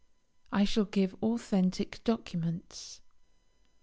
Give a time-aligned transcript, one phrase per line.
[0.51, 3.01] I shall give authentic documents.